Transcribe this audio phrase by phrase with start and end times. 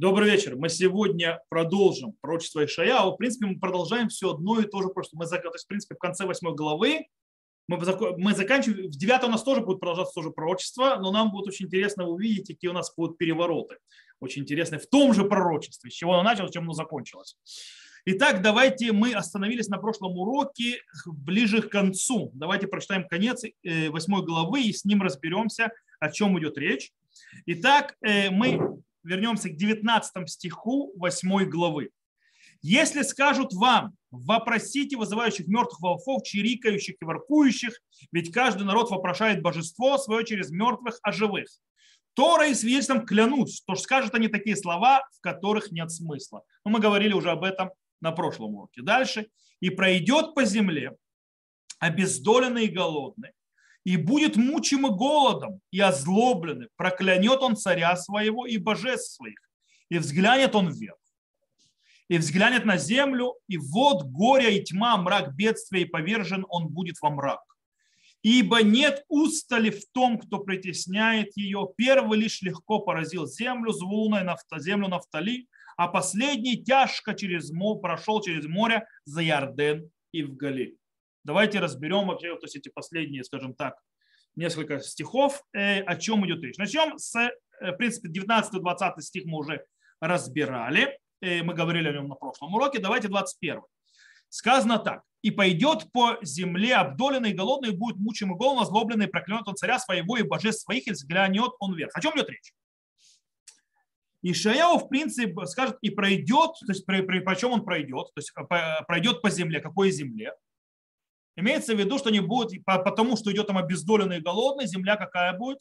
[0.00, 0.56] Добрый вечер.
[0.56, 3.02] Мы сегодня продолжим пророчество Ишая.
[3.02, 5.94] В принципе, мы продолжаем все одно и то же, просто мы, то есть, в принципе,
[5.94, 7.06] в конце восьмой главы
[7.68, 11.66] мы, заканчиваем, в девятой у нас тоже будет продолжаться тоже пророчество, но нам будет очень
[11.66, 13.76] интересно увидеть, какие у нас будут перевороты.
[14.20, 17.36] Очень интересно в том же пророчестве, с чего оно началось, чем оно закончилось.
[18.06, 22.30] Итак, давайте мы остановились на прошлом уроке ближе к концу.
[22.32, 25.70] Давайте прочитаем конец э, восьмой главы и с ним разберемся,
[26.00, 26.90] о чем идет речь.
[27.44, 31.90] Итак, э, мы вернемся к 19 стиху 8 главы.
[32.62, 37.80] Если скажут вам, вопросите вызывающих мертвых волков, чирикающих и воркующих,
[38.12, 41.48] ведь каждый народ вопрошает божество свое через мертвых, а живых.
[42.14, 46.42] Тора и свидетельством клянусь, то скажут они такие слова, в которых нет смысла.
[46.64, 47.70] Но мы говорили уже об этом
[48.00, 48.82] на прошлом уроке.
[48.82, 49.28] Дальше.
[49.60, 50.96] И пройдет по земле
[51.78, 53.30] обездоленный и голодный,
[53.84, 56.68] и будет мучим голодом и озлобленный.
[56.76, 59.38] Проклянет он царя своего и божеств своих,
[59.88, 60.96] и взглянет он вверх.
[62.08, 66.96] И взглянет на землю, и вот горе и тьма, мрак бедствия, и повержен он будет
[67.00, 67.40] во мрак.
[68.22, 71.68] Ибо нет устали в том, кто притесняет ее.
[71.76, 78.44] Первый лишь легко поразил землю, звулной нафта, землю Нафтали, а последний тяжко через, прошел через
[78.46, 80.79] море за Ярден и в Галиль.
[81.24, 83.74] Давайте разберем вообще то есть эти последние, скажем так,
[84.36, 86.56] несколько стихов, э, о чем идет речь.
[86.56, 89.64] Начнем с, э, в принципе, 19-20 стих мы уже
[90.00, 93.62] разбирали, э, мы говорили о нем на прошлом уроке, давайте 21.
[94.28, 95.02] Сказано так.
[95.22, 100.16] «И пойдет по земле обдоленный, голодный, будет мучим и голодно, озлобленный, проклянет он царя своего
[100.16, 101.90] и божеств своих, и взглянет он вверх».
[101.94, 102.52] О чем идет речь?
[104.22, 108.18] Ишаяу, в принципе, скажет, и пройдет, то есть при, при, по чем он пройдет, то
[108.18, 108.32] есть
[108.86, 110.32] пройдет по земле, какой земле,
[111.36, 115.36] Имеется в виду, что не будет, потому что идет там обездоленный и голодный, земля какая
[115.36, 115.58] будет?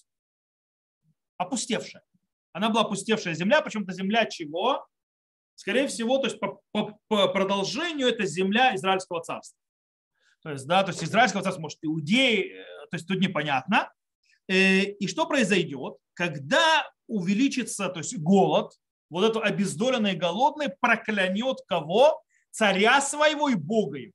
[1.38, 2.04] Опустевшая.
[2.52, 4.86] Она была опустевшая земля, почему-то земля чего?
[5.56, 9.58] Скорее всего, то есть по, по, по продолжению это земля Израильского царства.
[10.42, 13.92] То есть, да, то есть Израильского царства, может, иудеи, э, то есть тут непонятно.
[14.48, 18.74] Э, и что произойдет, когда увеличится то есть голод,
[19.10, 22.22] вот это обездоленный и голодный проклянет кого?
[22.52, 24.14] Царя своего и Бога его.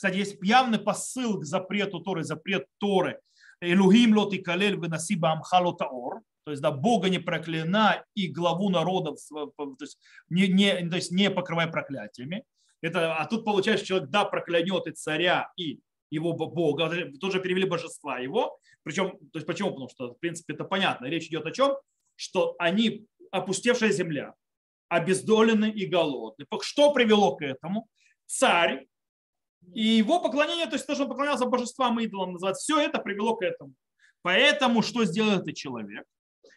[0.00, 3.20] Кстати, есть явный посыл к запрету Торы, запрет Торы.
[3.60, 6.22] Элухим лот и калель выносиба амхалотаор.
[6.44, 9.98] То есть, да, Бога не проклина и главу народов, то есть
[10.30, 12.44] не, не, то есть не покрывай проклятиями.
[12.80, 16.90] Это, а тут получается, человек, да, проклянет и царя, и его Бога,
[17.20, 18.58] тоже перевели божества его.
[18.82, 19.72] Причем, то есть почему?
[19.72, 21.04] Потому что, в принципе, это понятно.
[21.04, 21.76] Речь идет о чем?
[22.16, 24.32] Что они опустевшая земля,
[24.88, 26.46] обездолены и голодны.
[26.62, 27.86] Что привело к этому?
[28.24, 28.86] Царь
[29.74, 32.98] и его поклонение, то есть то, что он поклонялся божествам и идолам, называется, все это
[32.98, 33.72] привело к этому.
[34.22, 36.04] Поэтому что сделал этот человек?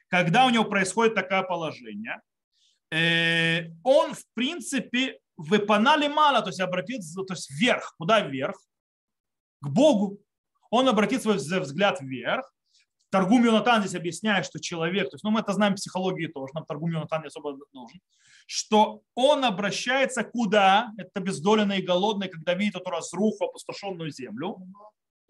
[0.08, 2.22] Когда у него происходит такое положение,
[2.92, 7.96] э, он, в принципе, выпанали мало, то есть обратится то есть вверх.
[7.98, 8.58] Куда вверх?
[9.62, 10.20] К Богу.
[10.70, 12.52] Он обратит свой взгляд вверх.
[13.14, 16.52] Торгум Йонатан здесь объясняет, что человек, то есть, ну, мы это знаем в психологии тоже,
[16.56, 18.02] нам Торгум Йонатан не особо нужен,
[18.48, 20.92] что он обращается куда?
[20.98, 24.58] Это бездоленный и голодный, когда видит эту разруху, опустошенную землю.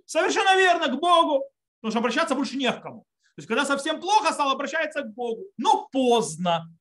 [0.05, 1.43] Совершенно верно, к Богу.
[1.81, 3.01] Потому что обращаться больше не к кому.
[3.01, 5.43] То есть, когда совсем плохо стал, обращается к Богу.
[5.57, 6.73] Но поздно.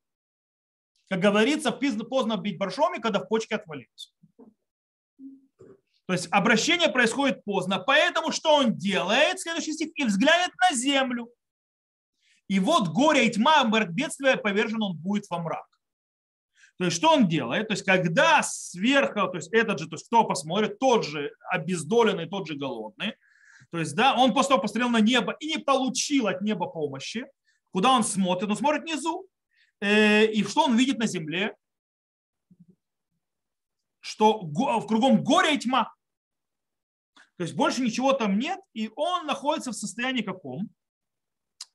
[1.09, 4.15] Как говорится, поздно бить боршоми, когда в почке отвалилось.
[6.13, 7.79] То есть обращение происходит поздно.
[7.79, 9.41] Поэтому что он делает?
[9.41, 9.93] Следующий стих.
[9.95, 11.31] И взглянет на землю.
[12.49, 15.65] И вот горе и тьма, бедствия повержен он будет во мрак.
[16.77, 17.69] То есть что он делает?
[17.69, 22.29] То есть когда сверху, то есть этот же, то есть кто посмотрит, тот же обездоленный,
[22.29, 23.15] тот же голодный,
[23.71, 27.25] то есть да, он после посмотрел на небо и не получил от неба помощи,
[27.71, 28.51] куда он смотрит?
[28.51, 29.27] Он смотрит внизу.
[29.81, 31.57] Э, и что он видит на земле?
[34.01, 35.91] Что в кругом горе и тьма.
[37.43, 40.71] То есть больше ничего там нет, и он находится в состоянии каком?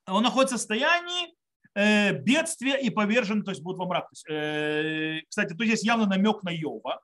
[0.06, 1.36] Он находится в состоянии
[1.80, 4.08] Э, бедствие и повержен, то есть будут во мрак.
[4.10, 7.00] Есть, э, кстати, тут есть явно намек на Йова.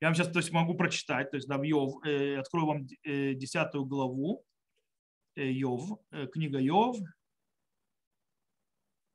[0.00, 3.86] Я вам сейчас то есть, могу прочитать, то есть да, Йов, э, открою вам десятую
[3.86, 4.44] главу,
[5.34, 5.98] Йов,
[6.32, 6.98] книга Йов.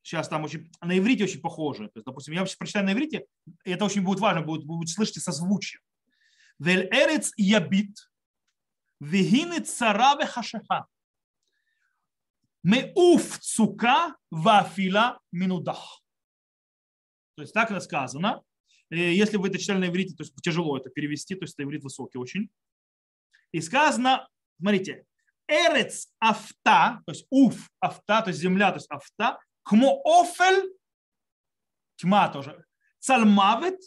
[0.02, 1.86] Сейчас там очень, на иврите очень похоже.
[1.88, 3.28] То есть, допустим, я сейчас прочитаю на иврите,
[3.64, 5.80] и это очень будет важно, будет, будет слышите созвучие.
[6.60, 7.96] Вель эрец ябит,
[9.06, 10.88] вегинит цараве хашаха.
[12.64, 16.02] Меуф цука вафила минудах.
[17.36, 18.42] То есть так это сказано.
[18.90, 21.84] Если вы это читали на иврите, то есть тяжело это перевести, то есть это иврит
[21.84, 22.50] высокий очень.
[23.52, 25.06] И сказано, смотрите,
[25.48, 30.72] эрец афта, то есть уф афта, то есть земля, то есть афта, кмо офель
[31.98, 32.66] тьма тоже.
[33.00, 33.80] Цальмавит,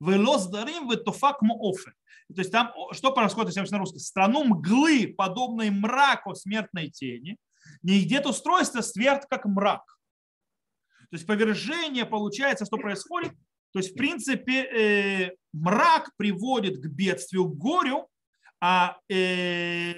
[0.00, 1.92] велос дарим, ветофак моофе.
[2.34, 4.00] То есть там что происходит, если на русский?
[4.00, 7.36] Страну мглы, подобной мраку смертной тени,
[7.82, 9.82] не идет устройство сверх как мрак.
[11.10, 13.32] То есть повержение получается, что происходит.
[13.72, 18.08] То есть, в принципе, э, мрак приводит к бедствию, к горю,
[18.60, 19.94] а э,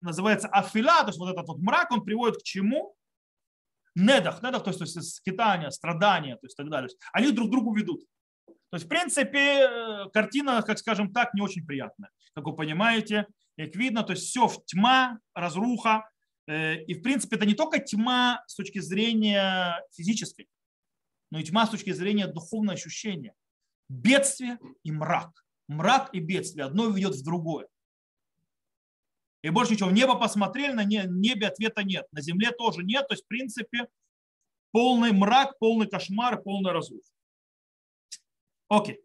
[0.00, 2.94] называется афила, то есть вот этот вот мрак, он приводит к чему?
[3.94, 6.90] Недах, недах, то есть, то есть скитания, страдания, то есть так далее.
[7.12, 8.02] Они друг другу ведут.
[8.70, 12.10] То есть, в принципе, э, картина, как скажем так, не очень приятная.
[12.34, 13.26] Как вы понимаете,
[13.56, 16.08] как видно, то есть все тьма, разруха.
[16.48, 20.48] Э, и, в принципе, это не только тьма с точки зрения физической,
[21.30, 23.34] но и тьма с точки зрения духовного ощущения.
[23.88, 25.44] Бедствие и мрак.
[25.68, 26.66] Мрак и бедствие.
[26.66, 27.68] Одно ведет в другое.
[29.42, 29.90] И больше ничего.
[29.90, 32.06] В небо посмотрели, на небе ответа нет.
[32.10, 33.06] На земле тоже нет.
[33.06, 33.86] То есть, в принципе,
[34.72, 37.02] полный мрак, полный кошмар, полный разрух.
[38.68, 39.00] Окей.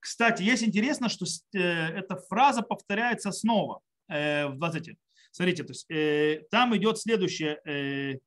[0.00, 4.96] Кстати, есть интересно, что э, эта фраза повторяется снова э, в 20.
[5.32, 8.20] Смотрите, то есть, э, там идет следующее.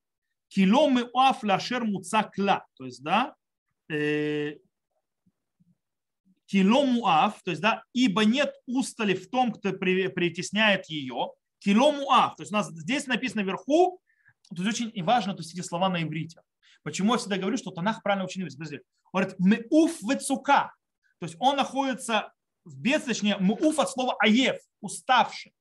[0.49, 2.65] Киломы уаф лашер муцакла.
[2.75, 3.35] То есть, да,
[6.51, 11.31] килому аф, то есть, да, ибо нет устали в том, кто притесняет ее.
[11.59, 14.01] Килому аф, то есть у нас здесь написано вверху,
[14.49, 16.41] тут очень важно, то есть эти слова на иврите.
[16.83, 18.83] Почему я всегда говорю, что Танах правильно учил иврит?
[19.11, 20.73] Он говорит, меуф вецука,
[21.19, 22.33] то есть он находится
[22.63, 25.53] в бед, точнее, муф от слова аев, уставший.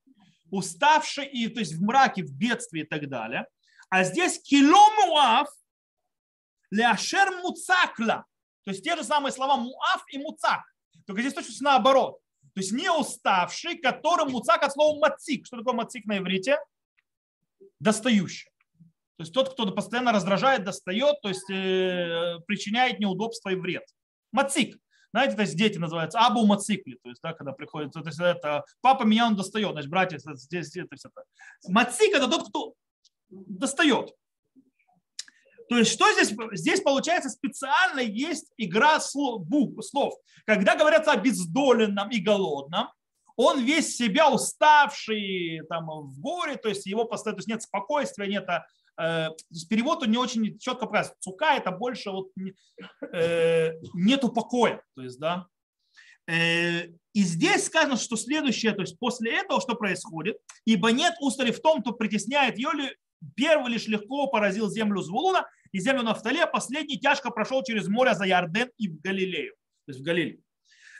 [0.51, 3.47] Уставший, и, то есть в мраке, в бедствии и так далее.
[3.89, 5.49] А здесь киломуав
[6.71, 8.25] ляшер муцакла.
[8.65, 10.63] То есть те же самые слова муав и муцак.
[11.07, 12.21] Только здесь точно наоборот.
[12.55, 15.47] То есть не уставший, который муцак от слова мацик.
[15.47, 16.59] Что такое мацик на иврите?
[17.79, 18.51] Достающий.
[19.21, 23.83] То есть тот, кто постоянно раздражает, достает, то есть э, причиняет неудобства и вред.
[24.33, 24.79] Мацик.
[25.13, 28.65] Знаете, то есть дети называются абу мацикли, то есть, да, когда приходит, то есть это
[28.81, 31.27] папа меня он достает, значит, братья здесь это все это.
[31.69, 32.73] Мацик это тот, кто
[33.29, 34.11] достает.
[35.69, 36.35] То есть что здесь?
[36.53, 40.15] Здесь получается специально есть игра слов, букв, слов.
[40.47, 42.89] Когда говорят о бездоленном и голодном,
[43.37, 48.27] он весь себя уставший там, в горе, то есть его постоянно, то есть нет спокойствия,
[48.27, 48.63] нет есть
[49.69, 51.15] перевод он не очень четко правильно.
[51.21, 52.31] Цука это больше вот
[53.13, 54.83] э, нету покоя.
[54.95, 55.47] То есть, да.
[56.27, 60.39] Э, и здесь сказано, что следующее, то есть после этого что происходит?
[60.65, 62.71] Ибо нет устали в том, кто притесняет ее,
[63.35, 68.15] первый лишь легко поразил землю Звулуна и землю Нафтали, а последний тяжко прошел через море
[68.15, 69.55] за Ярден и в Галилею,
[69.87, 70.43] то есть в Галилею.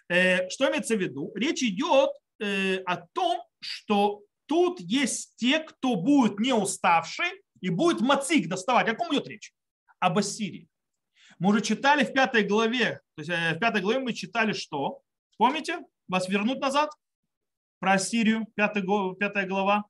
[0.09, 1.33] Э, что имеется в виду?
[1.35, 2.11] Речь идет
[2.41, 7.31] э, о том, что тут есть те, кто будет не уставший
[7.61, 8.89] и будет мацик доставать.
[8.89, 9.53] О ком идет речь?
[9.99, 10.69] Об Ассирии.
[11.39, 15.01] Мы уже читали в пятой главе, то есть э, в пятой главе мы читали что?
[15.39, 15.79] Помните?
[16.09, 16.91] Вас вернуть назад?
[17.79, 18.83] Про Ассирию, пятая,
[19.47, 19.85] глава.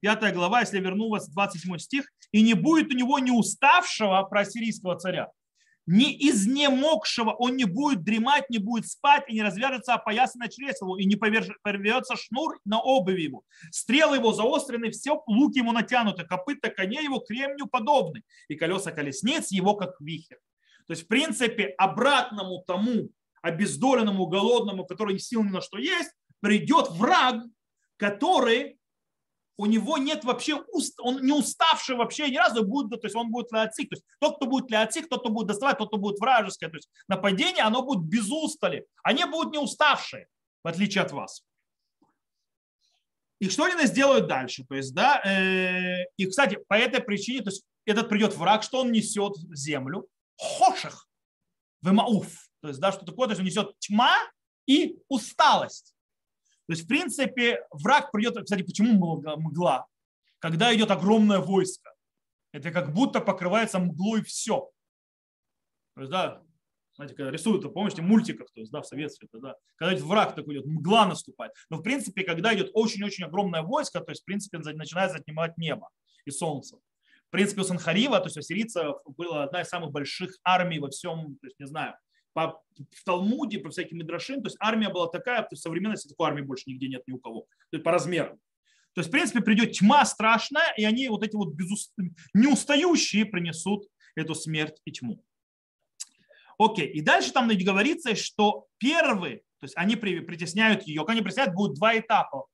[0.00, 2.06] Пятая глава, если верну вас, 27 стих.
[2.32, 5.30] «И не будет у него не уставшего про сирийского царя,
[5.90, 10.96] не изнемогшего, он не будет дремать, не будет спать, и не развяжется опоясанное чресло его,
[10.96, 13.42] и не порвется шнур на обуви его.
[13.72, 19.50] Стрелы его заострены, все луки ему натянуты, копыта коней его кремню подобны, и колеса колесниц
[19.50, 20.36] его как вихрь.
[20.86, 23.10] То есть, в принципе, обратному тому
[23.42, 27.42] обездоленному, голодному, который сил ни на что есть, придет враг,
[27.96, 28.78] который
[29.60, 33.30] у него нет вообще, уст, он не уставший вообще ни разу будет, то есть он
[33.30, 33.90] будет леоцик.
[33.90, 36.70] То есть тот, кто будет леоцик, тот, кто будет доставать, тот, кто будет вражеское.
[36.70, 38.86] То есть нападение, оно будет без устали.
[39.02, 40.28] Они будут не уставшие,
[40.64, 41.44] в отличие от вас.
[43.38, 44.64] И что они сделают дальше?
[44.66, 48.80] То есть, да, э, и, кстати, по этой причине, то есть этот придет враг, что
[48.80, 50.08] он несет в землю?
[50.38, 51.06] Хоших,
[51.82, 52.48] вемауф.
[52.62, 53.28] То есть, да, что такое?
[53.28, 54.16] То есть он несет тьма
[54.66, 55.94] и усталость.
[56.70, 59.88] То есть, в принципе, враг придет, кстати, почему мгла?
[60.38, 61.92] Когда идет огромное войско.
[62.52, 64.70] Это как будто покрывается мглой все.
[65.96, 66.44] То есть, да,
[66.94, 70.36] знаете, когда рисуют, помните, в мультиках, то есть, да, в советских, да, когда идет враг
[70.36, 71.50] такой идет, мгла наступает.
[71.70, 75.88] Но, в принципе, когда идет очень-очень огромное войско, то есть, в принципе, начинает занимать небо
[76.24, 76.76] и солнце.
[76.76, 80.88] В принципе, у Санхарива, то есть у сирийцев, была одна из самых больших армий во
[80.90, 81.96] всем, то есть, не знаю,
[82.32, 86.08] по, в Талмуде, по всяким мидрашим, то есть армия была такая, то есть в современности
[86.08, 88.38] такой армии больше нигде нет ни у кого, то есть по размерам.
[88.94, 91.92] То есть, в принципе, придет тьма страшная, и они вот эти вот безуст...
[92.34, 95.24] неустающие принесут эту смерть и тьму.
[96.58, 101.54] Окей, и дальше там говорится, что первый, то есть они притесняют ее, как они притесняют,
[101.54, 102.46] будет два этапа.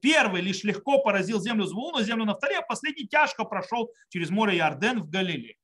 [0.00, 5.02] Первый лишь легко поразил землю Звулуна, землю Нафтали, а последний тяжко прошел через море Ярден
[5.02, 5.56] в Галилее.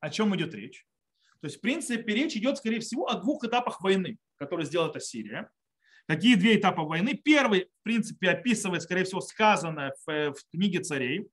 [0.00, 0.86] о чем идет речь?
[1.40, 5.00] То есть, в принципе, речь идет, скорее всего, о двух этапах войны, которые сделала эта
[5.00, 5.50] Сирия.
[6.06, 7.14] Какие две этапа войны?
[7.14, 11.28] Первый, в принципе, описывает, скорее всего, сказанное в, в книге царей.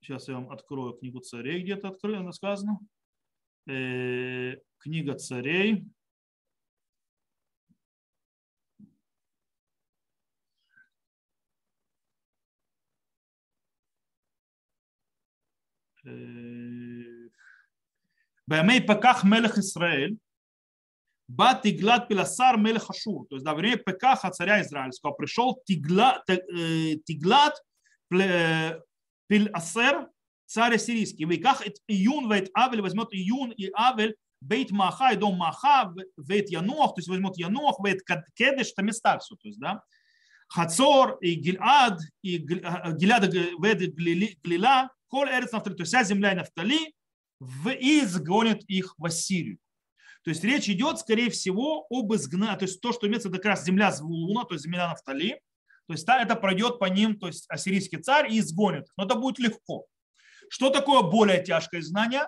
[0.00, 1.92] Сейчас я вам открою книгу царей, где-то
[2.32, 2.78] сказано.
[3.66, 5.84] Книга царей.
[18.46, 20.16] Бэмэй Пеках Мелех Исраэль,
[21.28, 23.26] Ба Тиглат Пиласар Мелех Ашур.
[23.28, 26.24] То есть, да, во время Пекаха царя израильского пришел Тиглат,
[27.04, 27.60] тиглат
[29.28, 30.08] Пиласер,
[30.46, 31.24] царь сирийский.
[31.24, 36.94] Вейках Июн вейт Авель, возьмет Июн и Авель, Бейт Маха и дом Маха, вейт Януах,
[36.94, 38.02] то есть возьмет Януах, вейт
[38.34, 39.82] Кедеш, это места все, то есть, да.
[40.48, 46.94] Хацор и Гильад, и Гиляд, вейт Глила, Коль Эрец Нафтали, то есть вся земля Нафтали,
[47.80, 49.58] и изгонит их в Ассирию.
[50.22, 53.46] То есть речь идет, скорее всего, об изгнании, то есть то, что имеется, это как
[53.46, 55.40] раз земля Звулуна, то есть земля Нафтали,
[55.86, 58.88] то есть это пройдет по ним, то есть ассирийский царь и изгонит.
[58.96, 59.86] Но это будет легко.
[60.48, 62.22] Что такое более тяжкое изгнание?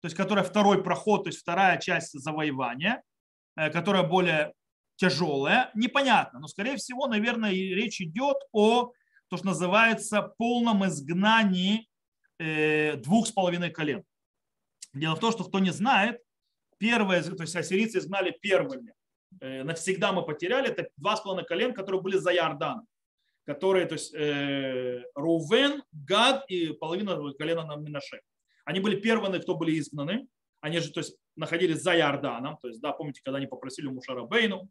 [0.00, 3.02] То есть которое второй проход, то есть вторая часть завоевания,
[3.56, 4.52] э, которая более
[4.96, 6.38] тяжелая, непонятно.
[6.38, 8.92] Но, скорее всего, наверное, речь идет о
[9.28, 11.88] то, что называется полном изгнании
[12.96, 14.04] двух с половиной колен.
[14.92, 16.20] Дело в том, что кто не знает,
[16.78, 18.94] первые, то есть ассирийцы изгнали первыми.
[19.40, 22.86] Э, навсегда мы потеряли, это два с половиной колен, которые были за Иорданом.
[23.46, 28.20] Которые, то есть э, Рувен, Гад и половина колена на Минаше.
[28.64, 30.26] Они были первыми, кто были изгнаны.
[30.60, 32.56] Они же то есть, находились за Иорданом.
[32.62, 34.68] То есть, да, помните, когда они попросили Мушара Бейну,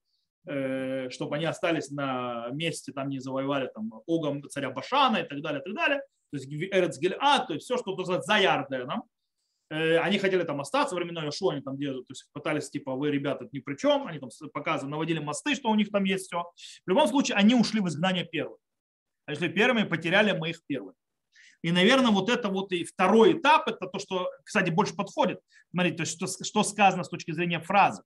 [0.48, 5.42] э, чтобы они остались на месте, там не завоевали там, огом царя Башана и так
[5.42, 6.02] далее, и так далее.
[6.34, 9.04] То есть Эрец Гильад, то есть все, что за Иорданом.
[9.70, 13.12] Э, они хотели там остаться, временное шоу, они там делают, то есть пытались, типа, вы,
[13.12, 16.52] ребята, ни при чем, они там показывали, наводили мосты, что у них там есть все.
[16.86, 18.58] В любом случае, они ушли в изгнание первыми.
[19.28, 20.96] А если первыми, потеряли мы их первыми.
[21.62, 25.40] И, наверное, вот это вот и второй этап, это то, что, кстати, больше подходит.
[25.70, 28.02] Смотрите, то есть что, что сказано с точки зрения фразы.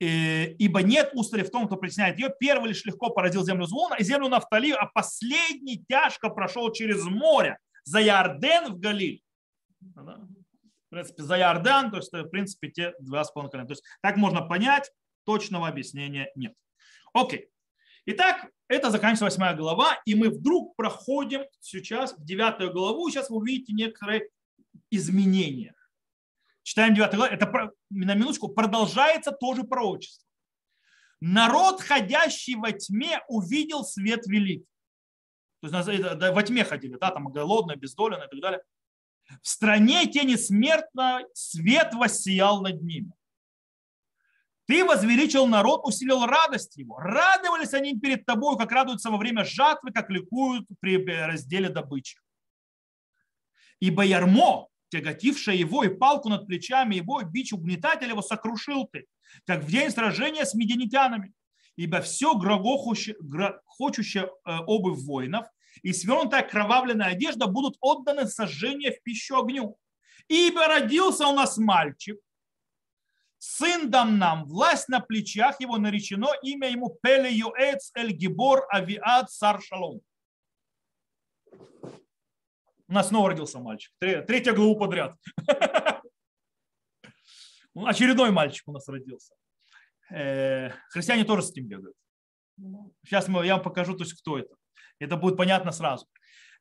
[0.00, 2.32] Э, Ибо нет устали в том, кто притесняет ее.
[2.40, 7.58] Первый лишь легко поразил землю Звона и землю Нафталию, а последний тяжко прошел через море
[7.84, 9.22] за Ярден в Галиль.
[9.80, 13.66] В принципе, за Ярдан, то есть, в принципе, те два с половиной.
[13.66, 14.90] То есть, так можно понять,
[15.24, 16.54] точного объяснения нет.
[17.12, 17.48] Окей.
[18.06, 23.36] Итак, это заканчивается восьмая глава, и мы вдруг проходим сейчас в девятую главу, сейчас вы
[23.36, 24.28] увидите некоторые
[24.90, 25.74] изменения.
[26.62, 30.26] Читаем девятую главу, это на минуточку продолжается тоже пророчество.
[31.20, 34.66] Народ, ходящий во тьме, увидел свет великий.
[35.60, 38.62] То есть во тьме ходили, да, там голодные, бездоленные и так далее.
[39.42, 43.12] В стране тени смертной свет воссиял над ними.
[44.66, 46.96] Ты возвеличил народ, усилил радость его.
[46.98, 52.18] Радовались они перед тобой, как радуются во время жатвы, как ликуют при разделе добычи.
[53.80, 59.06] Ибо ярмо, тяготившее его, и палку над плечами его, и бич угнетателя его сокрушил ты,
[59.46, 61.32] как в день сражения с медианитянами
[61.80, 65.46] ибо все грохочущее э, обувь воинов
[65.82, 69.78] и свернутая кровавленная одежда будут отданы в сожжение в пищу огню.
[70.28, 72.18] Ибо родился у нас мальчик,
[73.38, 79.30] сын дам нам, власть на плечах его наречено, имя ему Пеле Юэц Эль Гибор Авиад
[79.30, 80.02] Сар Шалом.
[82.90, 83.92] У нас снова родился мальчик.
[84.00, 85.14] Третья главу подряд.
[87.76, 89.32] Очередной мальчик у нас родился.
[90.10, 91.96] Э, христиане тоже с этим бегают.
[93.04, 94.56] Сейчас я вам покажу, то есть, кто это.
[94.98, 96.08] Это будет понятно сразу.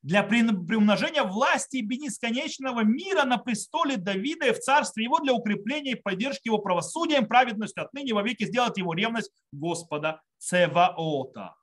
[0.04, 5.94] Для приумножения власти и бесконечного мира на престоле Давида и в царстве его для укрепления
[5.94, 11.56] и поддержки его правосудием, праведностью отныне во веки сделать его ревность Господа Цеваота.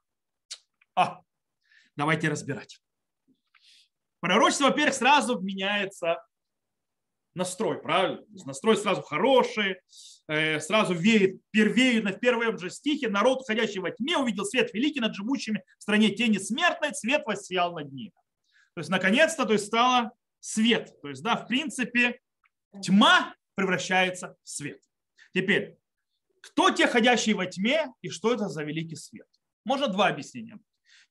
[0.96, 1.20] А,
[1.94, 2.80] давайте разбирать.
[4.26, 6.20] Пророчество, во-первых, сразу меняется
[7.36, 8.24] настрой, правильно?
[8.44, 9.76] настрой сразу хороший,
[10.26, 14.98] э, сразу веет, первеет на первом же стихе, народ, ходящий во тьме, увидел свет великий
[14.98, 18.10] над живущими в стране тени смертной, свет воссиял над ними.
[18.74, 21.00] То есть, наконец-то, то есть стало свет.
[21.02, 22.18] То есть, да, в принципе,
[22.82, 24.82] тьма превращается в свет.
[25.32, 25.78] Теперь,
[26.40, 29.28] кто те ходящие во тьме и что это за великий свет?
[29.64, 30.58] Можно два объяснения.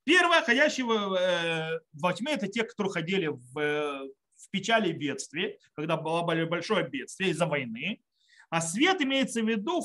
[0.06, 4.08] Первое, ходящие э, во тьме, это те, которые ходили в э,
[4.46, 8.02] в печали и бедствии, когда было большое бедствие из-за войны.
[8.50, 9.82] А свет имеется в виду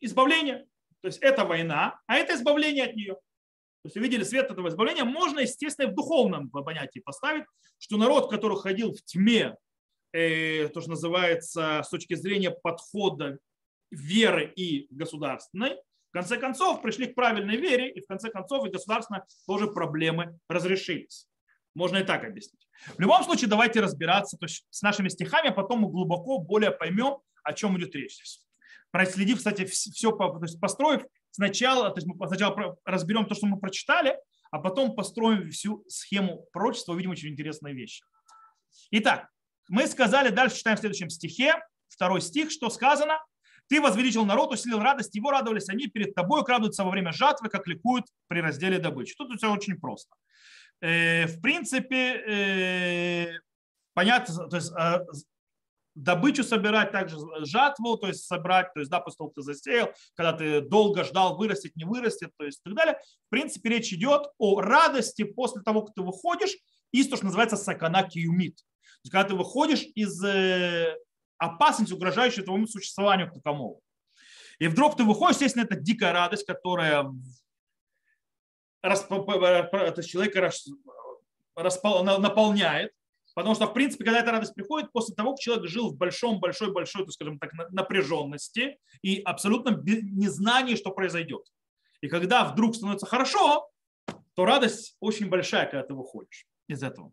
[0.00, 0.66] избавление.
[1.00, 3.14] То есть это война, а это избавление от нее.
[3.14, 7.44] то есть увидели свет этого избавления, можно, естественно, в духовном понятии поставить,
[7.78, 9.56] что народ, который ходил в тьме,
[10.12, 13.38] э, то, что называется с точки зрения подхода
[13.90, 15.76] веры и государственной,
[16.08, 20.38] в конце концов пришли к правильной вере, и в конце концов и государственно тоже проблемы
[20.48, 21.26] разрешились.
[21.74, 22.66] Можно и так объяснить.
[22.96, 26.70] В любом случае, давайте разбираться то есть, с нашими стихами, а потом мы глубоко более
[26.70, 28.46] поймем, о чем идет речь здесь.
[28.90, 33.58] Проследив, кстати, все, то есть построив сначала, то есть мы сначала разберем то, что мы
[33.60, 34.16] прочитали,
[34.50, 38.02] а потом построим всю схему пророчества, увидим очень интересные вещи.
[38.92, 39.28] Итак,
[39.68, 41.56] мы сказали, дальше читаем в следующем стихе,
[41.88, 43.18] второй стих, что сказано,
[43.68, 47.66] ты возвеличил народ, усилил радость, его радовались они перед тобой, крадутся во время жатвы, как
[47.66, 49.14] ликуют при разделе добычи.
[49.16, 50.14] Тут все очень просто.
[50.80, 53.38] Э, в принципе, э,
[53.94, 55.00] понятно, то есть э,
[55.94, 59.92] добычу собирать, также жатву, то есть собрать, то есть, да, после того, как ты засеял,
[60.14, 62.98] когда ты долго ждал, вырастет, не вырастет, то есть и так далее.
[63.26, 66.56] В принципе, речь идет о радости после того, как ты выходишь
[66.92, 68.56] из то, что называется сакана киюмит.
[68.56, 70.22] То есть, когда ты выходишь из
[71.38, 73.80] опасности, угрожающей твоему существованию как таковому.
[74.58, 77.10] И вдруг ты выходишь, естественно, это дикая радость, которая
[78.80, 80.50] то человека
[81.54, 82.92] наполняет,
[83.34, 86.40] потому что, в принципе, когда эта радость приходит, после того, как человек жил в большом,
[86.40, 91.46] большой, большой, то, скажем так, напряженности и абсолютно незнании, что произойдет.
[92.00, 93.68] И когда вдруг становится хорошо,
[94.34, 97.12] то радость очень большая, когда ты выходишь из этого.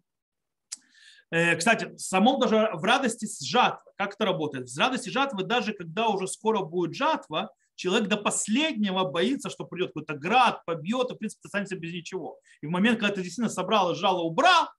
[1.31, 4.69] Э, кстати, самом даже в радости с жатвы, как это работает?
[4.69, 9.89] В радости жатвы, даже когда уже скоро будет жатва, человек до последнего боится, что придет
[9.89, 12.37] какой-то град, побьет, и, в принципе, останется без ничего.
[12.61, 14.69] И в момент, когда ты действительно собрал, сжал, убрал,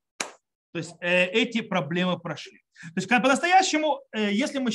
[0.73, 2.63] то есть э, эти проблемы прошли.
[2.83, 4.71] То есть по-настоящему, э, если мы,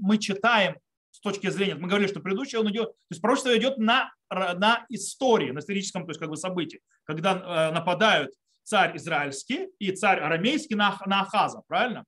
[0.00, 0.76] мы читаем
[1.10, 4.84] с точки зрения, мы говорили, что предыдущий он идет, то есть пророчество идет на, на
[4.90, 8.32] истории, на историческом то есть как бы событии, когда нападают
[8.66, 12.04] царь израильский и царь арамейский на, на Ахаза, правильно?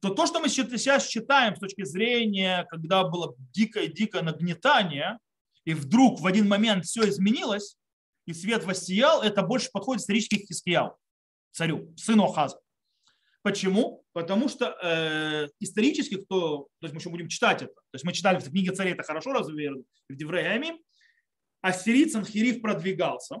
[0.00, 5.18] То то, что мы сейчас считаем с точки зрения, когда было дикое-дикое нагнетание,
[5.64, 7.76] и вдруг в один момент все изменилось,
[8.26, 10.96] и свет воссиял, это больше подходит исторически к Хискияу,
[11.52, 12.60] царю, сыну Ахаза.
[13.42, 14.04] Почему?
[14.12, 18.12] Потому что э, исторически, кто, то есть мы еще будем читать это, то есть мы
[18.12, 20.78] читали в книге царей, это хорошо развернуто, в Девреями,
[21.62, 23.36] ассирийц Анхирив продвигался,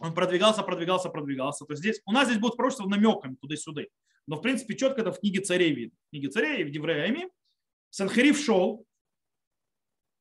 [0.00, 1.64] он продвигался, продвигался, продвигался.
[1.64, 3.82] То есть здесь, у нас здесь будет пророчество намеками туда-сюда.
[4.26, 5.96] Но, в принципе, четко это в книге царей видно.
[6.06, 7.28] В книге царей в Девреями.
[7.90, 8.84] Санхериф шел,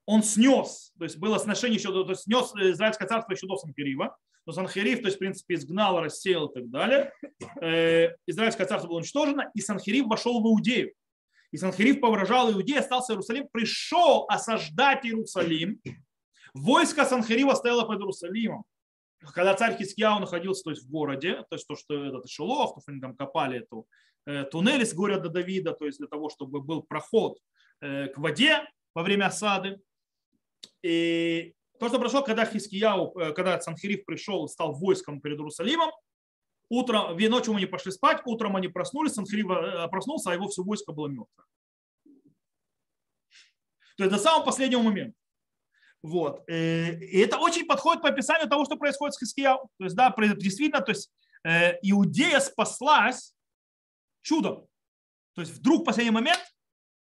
[0.05, 4.17] он снес, то есть было сношение еще, то есть снес Израильское царство еще до Санхерива.
[4.45, 7.11] Но Санхериф, то есть, в принципе, изгнал, рассеял и так далее.
[7.61, 10.93] Э, Израильское царство было уничтожено, и Санхериф вошел в Иудею.
[11.51, 15.81] И Санхериф повражал Иудею, остался Иерусалим, пришел осаждать Иерусалим.
[16.53, 18.63] Войско Санхерива стояло под Иерусалимом
[19.33, 22.81] когда царь Хискияу находился то есть, в городе, то есть то, что этот Шилов, то,
[22.81, 23.87] что они там копали эту
[24.25, 27.39] э, туннель с горя до Давида, то есть для того, чтобы был проход
[27.81, 29.81] э, к воде во время осады.
[30.83, 35.91] И то, что прошло, когда Хискияу, э, когда Санхириф пришел и стал войском перед Иерусалимом,
[36.69, 40.91] утром, ночью они пошли спать, утром они проснулись, Санхириф э, проснулся, а его все войско
[40.91, 41.45] было мертвое.
[43.97, 45.17] То есть до самого последнего момента.
[46.03, 46.43] Вот.
[46.47, 49.69] Э, и это очень подходит по описанию того, что происходит с Хискияу.
[49.77, 51.11] То есть, да, действительно, то есть
[51.43, 53.33] э, Иудея спаслась
[54.21, 54.67] чудом.
[55.35, 56.39] То есть вдруг в последний момент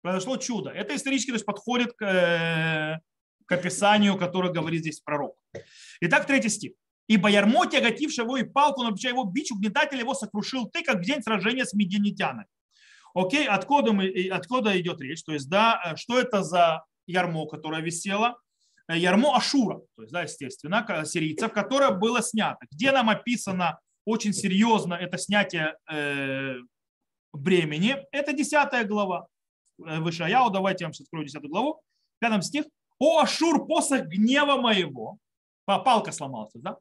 [0.03, 0.71] произошло чудо.
[0.71, 3.01] Это исторически то есть, подходит к, э,
[3.47, 5.37] к описанию, которое говорит здесь пророк.
[6.01, 6.73] Итак, третий стих.
[7.09, 11.05] «Ибо ярмо, тяготивший его и палку, но его бич, угнетатель его сокрушил ты, как в
[11.05, 12.47] день сражения с медианитянами».
[13.15, 15.23] Окей, откуда, мы, откуда идет речь?
[15.23, 18.39] То есть, да, что это за ярмо, которое висело?
[18.93, 22.67] Э, ярмо Ашура, то есть, да, естественно, сирийцев, которое было снято.
[22.71, 26.57] Где нам описано очень серьезно это снятие э,
[27.33, 29.27] бремени, это 10 глава.
[29.85, 31.81] Э, Выше Аяу, давайте я вам сейчас открою 10 главу.
[32.19, 32.65] Пятый стих.
[32.99, 35.19] «О, Ашур, посох гнева моего».
[35.65, 36.77] Палка сломалась, да?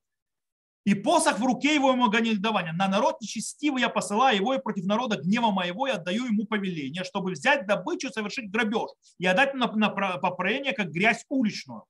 [0.83, 2.73] И посох в руке его ему негодования.
[2.73, 7.03] На народ нечестивый я посылаю его, и против народа гнева моего я отдаю ему повеление,
[7.03, 11.83] чтобы взять добычу, совершить грабеж и отдать на, на поправление, как грязь уличную.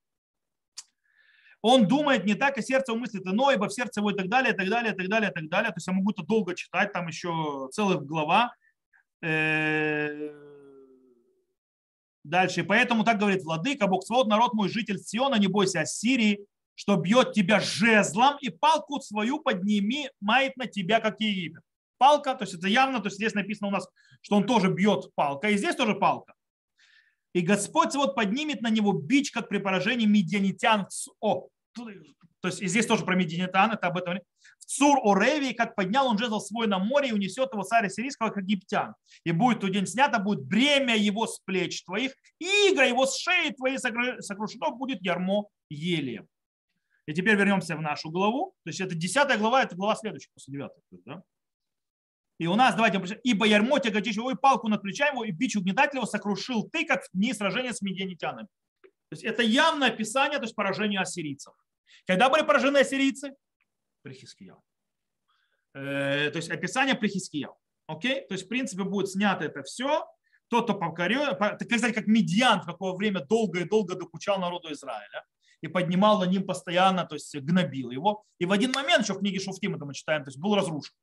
[1.61, 4.53] Он думает не так, и сердце мыслит иное, ибо в сердце его и так далее,
[4.53, 5.69] и так далее, и так далее, и так далее.
[5.69, 8.53] То есть я могу это долго читать, там еще целых глава.
[9.21, 10.31] Э,
[12.23, 12.63] дальше.
[12.63, 17.33] Поэтому так говорит Владыка, Бог свод, народ мой, житель Сиона, не бойся Ассирии, что бьет
[17.33, 21.61] тебя жезлом, и палку свою подними, мает на тебя, как Египет.
[21.99, 23.87] Палка, то есть это явно, то есть здесь написано у нас,
[24.21, 26.33] что он тоже бьет палка, и здесь тоже палка.
[27.33, 30.87] И Господь вот поднимет на него бич, как при поражении медианитян.
[31.21, 34.19] О, то есть здесь тоже про Мединитан, это об этом.
[34.59, 38.29] В Цур Оревии, как поднял он жезл свой на море и унесет его царя сирийского,
[38.29, 38.95] как египтян.
[39.23, 43.17] И будет тот день снято, будет бремя его с плеч твоих, и иго его с
[43.17, 46.25] шеи твоей сокрушено, будет ярмо еле.
[47.05, 48.53] И теперь вернемся в нашу главу.
[48.63, 50.81] То есть это десятая глава, это глава следующая, после девятой.
[51.05, 51.23] Да?
[52.41, 55.55] И у нас, давайте, ибо ярмо тяготишь его, и палку над плечами его, и бич
[55.55, 58.47] угнетатель его сокрушил ты, как в дни сражения с медианитянами.
[58.81, 61.53] То есть это явное описание, то есть поражения ассирийцев.
[62.07, 63.35] Когда были поражены ассирийцы?
[64.01, 64.59] При Хискияу.
[65.75, 67.59] Э, то есть описание при Хискияу.
[67.85, 68.25] Окей?
[68.27, 70.03] То есть, в принципе, будет снято это все.
[70.47, 75.25] Тот, кто покорил, кстати, как Медиан в какое время долго и долго докучал народу Израиля
[75.61, 78.23] и поднимал на ним постоянно, то есть гнобил его.
[78.39, 80.95] И в один момент, еще в книге Шуфтим это мы читаем, то есть был разрушен.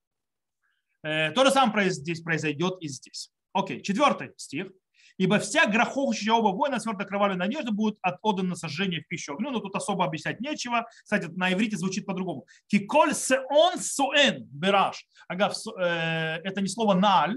[1.02, 3.30] Э, то же самое здесь произойдет и здесь.
[3.52, 4.68] Окей, четвертый стих.
[5.16, 9.50] Ибо вся грохочущая оба воина с кровавой надежды будет отдана на сожжение в пищу огню.
[9.50, 10.86] Но тут особо объяснять нечего.
[11.02, 12.46] Кстати, на иврите звучит по-другому.
[12.68, 15.04] Киколь сеон суэн бераш.
[15.26, 17.36] Ага, э, это не слово наль,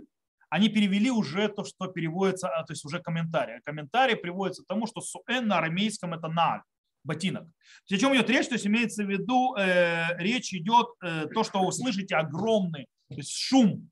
[0.51, 3.61] они перевели уже то, что переводится, а, то есть уже комментарий.
[3.63, 6.61] Комментарий приводится к тому, что суэн на арамейском это наль
[7.03, 7.47] ботинок.
[7.89, 8.47] О чем идет речь?
[8.47, 13.17] То есть имеется в виду, э, речь идет э, то, что вы слышите огромный то
[13.17, 13.89] есть шум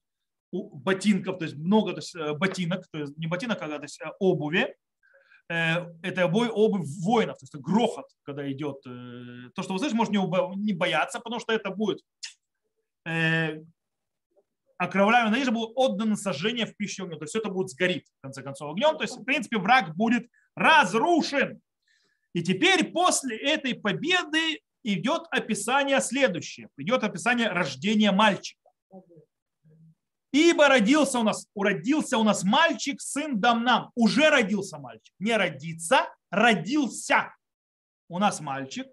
[0.52, 4.02] ботинков, то есть много то есть, э, ботинок, то есть не ботинок, а то есть
[4.02, 4.76] э, обуви.
[5.50, 8.82] Э, это обувь, обувь воинов, то есть грохот, когда идет.
[8.84, 12.00] То, что вы слышите, можно не бояться, потому что это будет
[14.80, 17.20] окровавленная надежда будет отдано сожжение в пищу огнем.
[17.20, 18.98] То есть все это будет сгорит, в конце концов, огнем.
[18.98, 21.62] То есть, в принципе, враг будет разрушен.
[22.34, 26.70] И теперь после этой победы идет описание следующее.
[26.78, 28.59] Идет описание рождения мальчика.
[30.32, 33.92] Ибо родился у нас, уродился у нас мальчик, сын дам нам.
[33.96, 35.14] Уже родился мальчик.
[35.18, 37.34] Не родится, родился
[38.08, 38.88] у нас мальчик.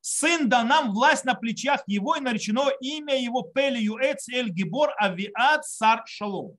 [0.00, 4.92] Сын да нам власть на плечах его и наречено имя его Пели Юэц Эль Гибор
[4.98, 6.58] Авиат Сар Шалом.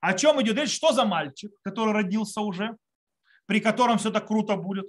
[0.00, 0.72] О чем идет речь?
[0.72, 2.76] Что за мальчик, который родился уже,
[3.46, 4.88] при котором все так круто будет?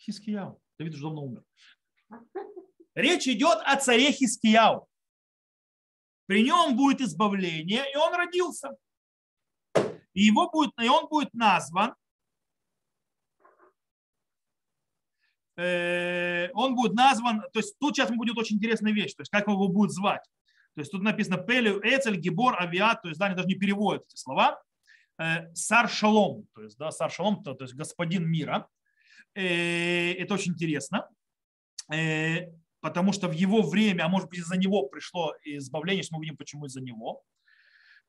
[0.00, 0.58] Хискияу.
[0.78, 1.44] Давид уже давно умер.
[2.94, 4.88] Речь идет о царе Хискияу.
[6.26, 8.76] При нем будет избавление, и он родился.
[10.14, 11.94] И, его будет, и он будет назван,
[15.56, 19.48] э, он будет назван, то есть тут сейчас будет очень интересная вещь, то есть как
[19.48, 20.22] его будет звать.
[20.74, 24.04] То есть тут написано Пелю, Эцель, Гибор, Авиат, то есть да, они даже не переводят
[24.06, 24.62] эти слова.
[25.18, 28.68] Э, Сар Шалом, то есть, да, Сар Шалом, то, то есть господин мира.
[29.34, 31.08] Э, это очень интересно
[32.84, 36.36] потому что в его время, а может быть из-за него пришло избавление, что мы видим,
[36.36, 37.22] почему из-за него.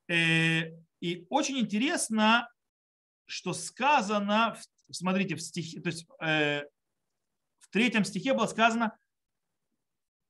[0.06, 0.64] Э,
[1.00, 2.46] и очень интересно,
[3.24, 4.54] что сказано,
[4.90, 6.64] смотрите, в стихе, то есть э,
[7.60, 8.94] в третьем стихе было сказано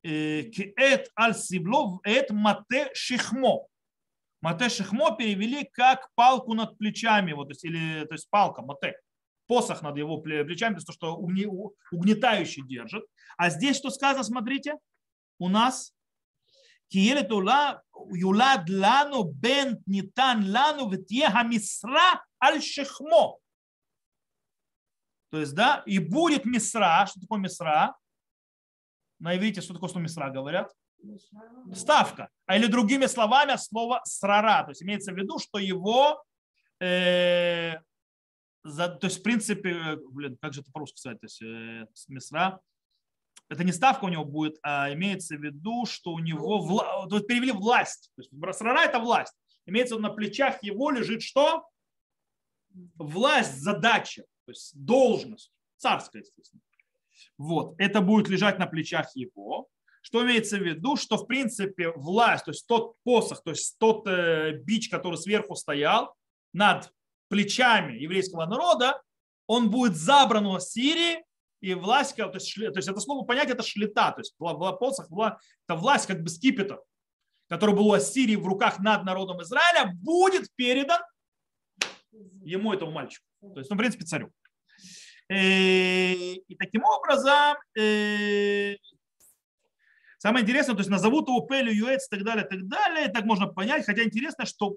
[0.04, 3.66] э, «Кеэт аль сиблов эт мате шихмо».
[4.42, 8.94] Мате шихмо перевели как палку над плечами, вот, то, есть, или, то есть палка, мате
[9.46, 13.04] посох над его плечами, то, что угнетающий держит.
[13.36, 14.76] А здесь что сказано, смотрите,
[15.38, 15.92] у нас
[16.90, 23.38] юлад лану бен нитан лану мисра аль шехмо.
[25.30, 27.06] То есть, да, и будет мисра.
[27.06, 27.96] Что такое мисра?
[29.18, 30.72] На иврите что такое слово мисра говорят?
[31.74, 32.30] Ставка.
[32.46, 34.64] А или другими словами слово срара.
[34.64, 36.22] То есть имеется в виду, что его
[36.80, 37.74] э,
[38.66, 42.60] за, то есть, в принципе, блин, как же это по-русски сказать, то есть, э, месра,
[43.48, 47.06] это не ставка у него будет, а имеется в виду, что у него, вла...
[47.08, 48.10] то есть перевели власть.
[48.16, 49.34] То есть Брасрара– это власть.
[49.66, 51.68] Имеется на плечах его лежит что?
[52.96, 56.62] Власть, задача, то есть должность, царская, естественно.
[57.38, 59.68] Вот, это будет лежать на плечах его.
[60.02, 60.96] Что имеется в виду?
[60.96, 65.56] Что, в принципе, власть, то есть тот посох, то есть тот э, бич, который сверху
[65.56, 66.14] стоял
[66.52, 66.92] над
[67.28, 69.00] плечами еврейского народа,
[69.46, 71.24] он будет забран у Сирии,
[71.60, 75.74] и власть, то есть, то есть это слово понять, это шлета, то есть посох, это
[75.74, 76.80] власть как бы скипетр,
[77.48, 81.00] который был у Ассирии в руках над народом Израиля, будет передан
[82.44, 83.24] ему, этому мальчику.
[83.40, 84.30] То есть, ну, в принципе, царю.
[85.28, 88.76] И, э, и таким образом, э,
[90.18, 93.12] самое интересное, то есть назовут его Пелю, Юэц и так далее, и так далее, и
[93.12, 94.76] так можно понять, хотя интересно, что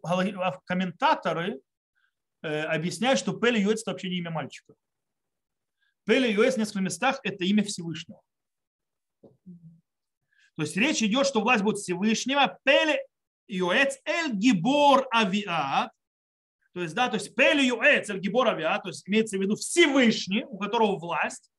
[0.65, 1.68] комментаторы Э,
[2.41, 4.73] объясняет, что Пеле Юэц это вообще не имя мальчика.
[6.06, 8.21] Пеле Юэц в нескольких местах это имя Всевышнего.
[9.21, 12.60] То есть речь идет, что власть будет Всевышнего.
[12.63, 12.99] Пеле
[13.47, 15.91] Юэц Эль Гибор Авиат.
[16.73, 19.56] То есть, да, то есть Пеле Юэц Эль Гибор Авиат, то есть имеется в виду
[19.56, 21.49] Всевышний, у которого власть.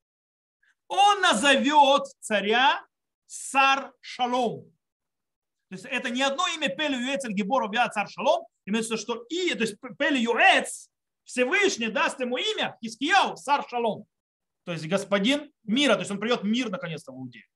[0.88, 2.85] он назовет царя
[3.27, 4.73] Сар Шалом.
[5.70, 9.24] То есть это не одно имя Пели Юэцель Гибор Обиа Цар Шалом, имеется в что
[9.28, 10.88] и, то есть Пели Юэц,
[11.22, 14.04] Всевышний даст ему имя Хискияу Сар Шалом.
[14.64, 17.46] То есть господин мира, то есть он придет мир наконец-то в Иудею.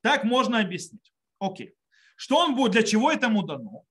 [0.00, 1.12] Так можно объяснить.
[1.38, 1.74] Окей.
[2.16, 3.84] Что он будет, для чего это ему дано?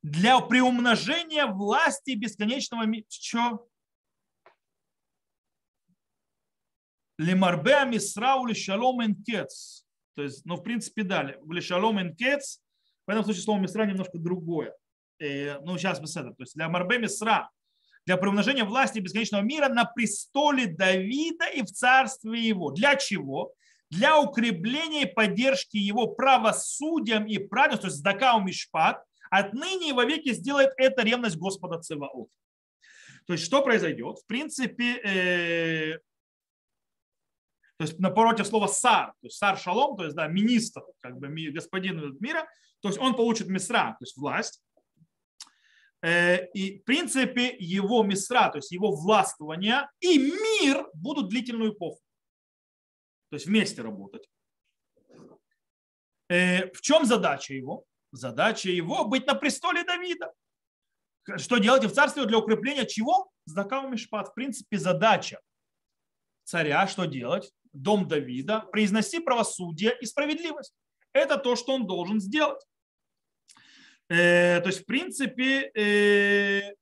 [0.00, 3.04] Для приумножения власти бесконечного мира.
[3.10, 3.68] Что?
[7.18, 9.86] Лемарбе Мисрау Шалом Энкец.
[10.14, 11.38] То есть, ну, в принципе, далее.
[11.60, 12.60] Шалом Энкец.
[13.06, 14.74] В этом случае слово Мисра немножко другое.
[15.18, 16.34] Э, ну, сейчас мы с этим.
[16.34, 17.50] То есть, для Марбе Мисра,
[18.06, 22.70] для приумножения власти бесконечного мира на престоле Давида и в царстве его.
[22.70, 23.52] Для чего?
[23.90, 30.32] Для укрепления и поддержки его правосудием и праведностью, то есть Дакау Мишпат, отныне и вовеки
[30.32, 32.28] сделает это ревность Господа Цеваот.
[33.26, 34.18] То есть что произойдет?
[34.18, 35.98] В принципе, э,
[37.82, 41.26] то есть напротив слова сар, то есть сар шалом, то есть да, министр, как бы
[41.50, 42.46] господин мира,
[42.80, 44.62] то есть он получит мисра, то есть власть.
[46.00, 52.00] Э, и в принципе его мисра, то есть его властвование и мир будут длительную эпоху.
[53.30, 54.30] То есть вместе работать.
[56.28, 57.84] Э, в чем задача его?
[58.12, 60.32] Задача его быть на престоле Давида.
[61.36, 63.32] Что делать в царстве для укрепления чего?
[63.44, 64.28] Здакау Мишпат.
[64.28, 65.40] В принципе, задача
[66.44, 67.52] царя, что делать?
[67.72, 70.74] Дом Давида, произноси правосудие и справедливость.
[71.12, 72.60] Это то, что он должен сделать.
[74.08, 76.74] Э, то есть, в принципе, э,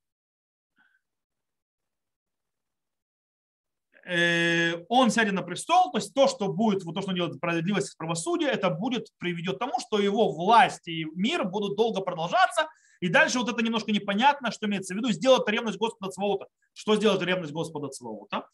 [4.05, 7.37] э, он сядет на престол, то есть то, что будет, вот то, что он делает
[7.37, 12.00] справедливость и правосудие, это будет приведет к тому, что его власть и мир будут долго
[12.00, 12.68] продолжаться,
[13.00, 16.46] и дальше вот это немножко непонятно, что имеется в виду, сделать ревность Господа Цваота.
[16.74, 18.46] Что сделать ревность Господа Цваота?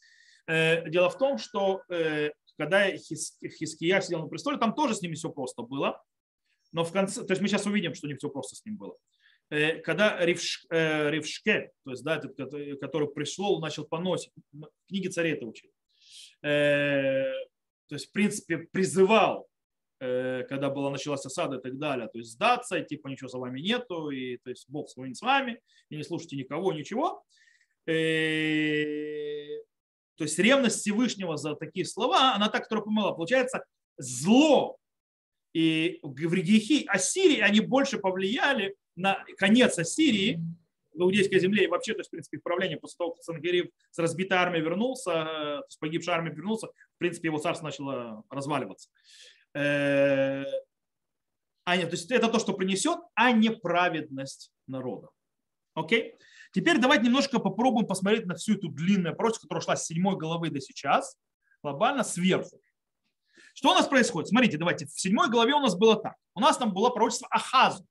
[0.46, 5.14] Э, дело в том, что э, когда Хиския сидел на престоле, там тоже с ними
[5.14, 6.02] все просто было.
[6.72, 8.96] Но в конце, то есть мы сейчас увидим, что не все просто с ним было.
[9.50, 12.20] Э, когда Ривш, Рившке, то есть, да,
[12.80, 14.32] который пришел, начал поносить,
[14.88, 15.72] книги царей это учили,
[16.42, 19.48] то есть, в принципе, призывал,
[19.98, 24.10] когда была началась осада и так далее, то есть сдаться, типа ничего за вами нету,
[24.10, 27.24] и то есть Бог с вами, с вами, и не слушайте никого, ничего.
[30.16, 33.12] То есть ревность Всевышнего за такие слова, она так которая помыла.
[33.12, 33.64] Получается,
[33.98, 34.78] зло
[35.52, 40.40] и грехи Ассирии, они больше повлияли на конец Ассирии
[40.94, 44.38] иудейской земле и вообще, то есть, в принципе, правление после того, как Сангерив с разбитой
[44.38, 48.88] армией вернулся, то есть погибшая армия вернулся, в принципе, его царство начало разваливаться.
[49.54, 50.44] Э,
[51.64, 55.08] а нет, то есть это то, что принесет, а не праведность народа.
[55.74, 56.16] Окей?
[56.52, 60.50] Теперь давайте немножко попробуем посмотреть на всю эту длинную прочь, которая шла с седьмой головы
[60.50, 61.16] до сейчас,
[61.62, 62.60] глобально сверху.
[63.54, 64.28] Что у нас происходит?
[64.28, 66.14] Смотрите, давайте, в седьмой главе у нас было так.
[66.34, 67.86] У нас там было пророчество Ахазу,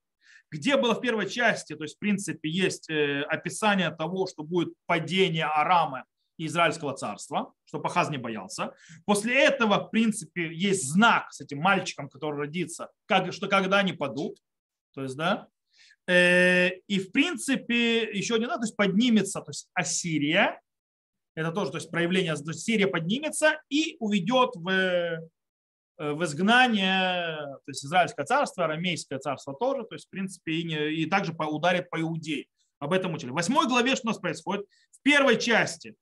[0.52, 4.74] где было в первой части, то есть в принципе есть э, описание того, что будет
[4.86, 6.06] падение Арама
[6.38, 8.74] и Израильского царства, чтобы Ахаз не боялся.
[9.06, 13.94] После этого, в принципе, есть знак с этим мальчиком, который родится, как, что когда они
[13.94, 14.38] падут.
[14.94, 15.48] То есть, да,
[16.08, 20.60] и в принципе еще не надо, то есть поднимется, то есть Ассирия,
[21.36, 25.20] это тоже то есть проявление, то есть Сирия поднимется и уведет в, э,
[25.98, 30.90] в изгнание, то есть Израильское царство, Арамейское царство тоже, то есть в принципе и, не,
[30.94, 32.46] и также ударит по Иудее.
[32.80, 33.32] Об этом учили.
[33.32, 34.66] В восьмой главе что у нас происходит?
[34.92, 35.96] В первой части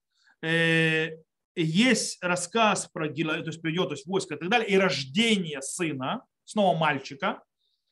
[0.43, 1.17] э,
[1.55, 5.61] есть рассказ про Гила, то есть придет то есть войско и так далее, и рождение
[5.63, 7.41] сына, снова мальчика,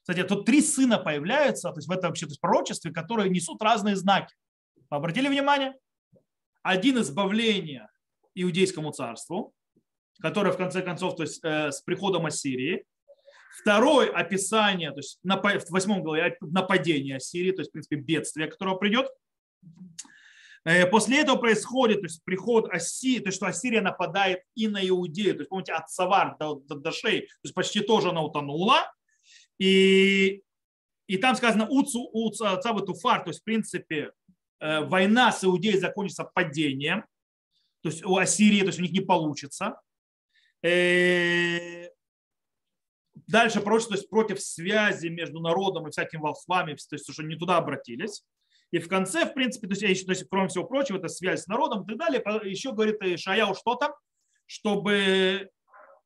[0.01, 3.61] кстати, тут три сына появляются, то есть в этом вообще то есть пророчестве, которые несут
[3.61, 4.33] разные знаки.
[4.89, 5.75] Вы обратили внимание?
[6.63, 7.87] Один избавление
[8.35, 9.53] иудейскому царству,
[10.21, 12.85] которое в конце концов то есть, э, с приходом Ассирии.
[13.61, 18.77] Второе описание, то есть в восьмом главе нападение Ассирии, то есть в принципе бедствие, которое
[18.77, 19.07] придет.
[20.63, 24.87] Э, после этого происходит то есть, приход Ассирии, то есть что Ассирия нападает и на
[24.87, 25.35] Иудею.
[25.35, 28.91] То есть помните, от Савар до, до, до Шей, то есть почти тоже она утонула.
[29.61, 30.41] И,
[31.05, 32.45] и там сказано уцу, уцу,
[32.83, 34.11] туфар, то есть в принципе
[34.59, 37.05] э, война с Иудеей закончится падением,
[37.83, 39.79] то есть у Ассирии, то есть у них не получится.
[40.63, 41.89] Э,
[43.27, 47.35] дальше прочее, то есть против связи между народом и всякими волхвами, то есть уже не
[47.35, 48.23] туда обратились.
[48.71, 51.47] И в конце, в принципе, то есть, то есть кроме всего прочего, это связь с
[51.47, 52.23] народом и так далее.
[52.49, 53.93] Еще говорит Шаяу что-то,
[54.47, 55.51] чтобы,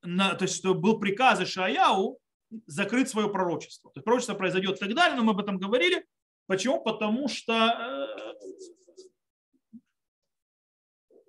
[0.01, 2.19] то есть, чтобы был приказ Шаяу
[2.65, 3.91] закрыть свое пророчество.
[3.91, 6.05] То есть пророчество произойдет и так далее, но мы об этом говорили.
[6.47, 6.81] Почему?
[6.81, 8.07] Потому что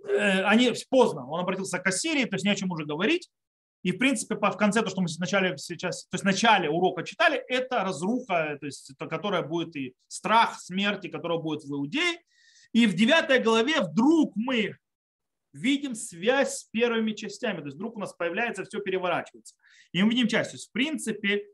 [0.08, 3.30] э, они поздно, он обратился к Ассирии, то есть не о чем уже говорить.
[3.82, 7.04] И, в принципе, в конце, то, что мы вначале сейчас, то есть в начале урока
[7.04, 12.18] читали, это разруха, то есть, это, которая будет и страх смерти, которая будет в Иудее.
[12.72, 14.76] И в девятой главе вдруг мы
[15.56, 17.58] видим связь с первыми частями.
[17.58, 19.54] То есть вдруг у нас появляется, все переворачивается.
[19.92, 20.50] И мы видим часть.
[20.50, 21.46] То есть, в принципе,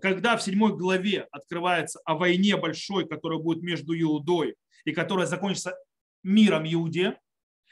[0.00, 5.76] когда в седьмой главе открывается о войне большой, которая будет между Иудой и которая закончится
[6.22, 7.18] миром Иуде,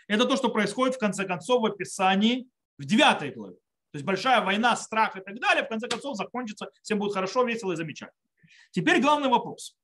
[0.08, 2.48] это то, что происходит в конце концов в описании
[2.78, 3.56] в девятой главе.
[3.92, 7.44] То есть большая война, страх и так далее, в конце концов закончится, всем будет хорошо,
[7.44, 8.16] весело и замечательно.
[8.70, 9.76] Теперь главный вопрос.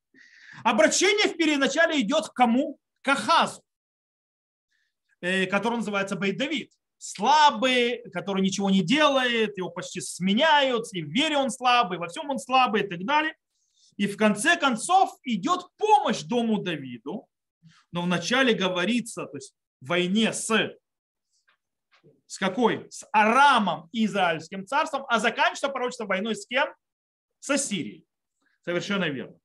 [0.63, 2.79] Обращение в переначале идет к кому?
[3.01, 3.63] К Ахазу,
[5.21, 6.71] который называется Бейт-Давид.
[6.97, 12.29] Слабый, который ничего не делает, его почти сменяют, и в вере он слабый, во всем
[12.29, 13.35] он слабый и так далее.
[13.95, 17.27] И в конце концов идет помощь дому Давиду,
[17.91, 20.49] но вначале говорится, то есть в войне с
[22.29, 22.85] с какой?
[22.91, 26.67] С Арамом и Израильским царством, а заканчивается пророчество войной с кем?
[27.39, 28.05] С Ассирией.
[28.63, 29.35] Совершенно верно.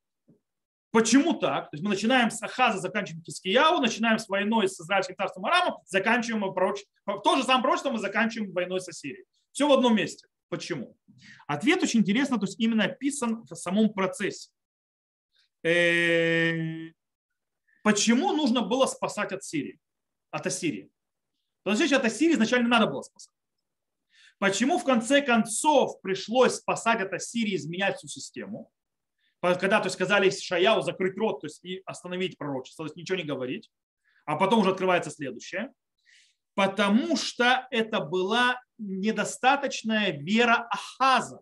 [0.95, 1.71] Почему так?
[1.71, 5.79] То есть мы начинаем с Ахаза, заканчиваем Кискияу, начинаем с войной с Израильским царством Арамом,
[5.87, 7.19] заканчиваем пророчество.
[7.19, 9.25] То же самое пророчество мы заканчиваем войной с Ассирией.
[9.51, 10.29] Все в одном месте.
[10.49, 10.97] Почему?
[11.49, 14.51] Ответ очень интересно, то есть именно описан в самом процессе.
[15.65, 16.93] Э,
[17.83, 19.81] почему нужно было спасать от Сирии,
[20.31, 20.93] от Ассирии?
[21.65, 23.35] то есть от Ассирии изначально надо было спасать.
[24.39, 28.71] Почему в конце концов пришлось спасать от Ассирии, изменять всю систему?
[29.55, 33.19] Когда то есть, сказали Шаяу закрыть рот то есть, и остановить пророчество, то есть ничего
[33.19, 33.71] не говорить.
[34.27, 35.73] А потом уже открывается следующее.
[36.55, 41.41] Потому что это была недостаточная вера Ахаза,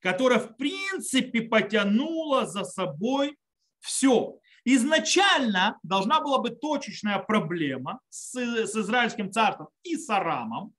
[0.00, 3.36] которая в принципе потянула за собой
[3.80, 10.74] все изначально должна была быть точечная проблема с, с израильским царством и с Арамом,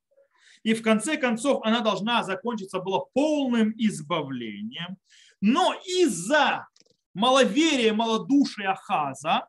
[0.63, 4.97] и в конце концов она должна закончиться была полным избавлением.
[5.41, 6.67] Но из-за
[7.13, 9.47] маловерия, малодушия Ахаза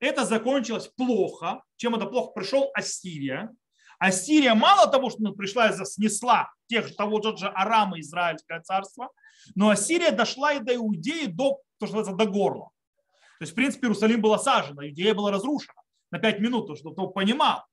[0.00, 1.62] это закончилось плохо.
[1.76, 2.32] Чем это плохо?
[2.32, 3.50] Пришел Ассирия.
[3.98, 9.10] Ассирия мало того, что пришла и снесла тех, того же Арама, Израильское царство,
[9.54, 12.70] но Ассирия дошла и до Иудеи, до, то, что называется, до горла.
[13.38, 15.74] То есть, в принципе, Иерусалим был осажен, Иудея была разрушена
[16.10, 17.64] на пять минут, чтобы кто понимал.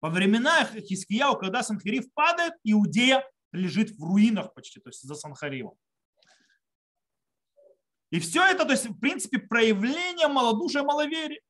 [0.00, 5.74] Во времена Хискияу, когда Санхариф падает, Иудея лежит в руинах почти, то есть за Санхаривом.
[8.10, 11.40] И все это, то есть, в принципе, проявление малодушия, маловерия.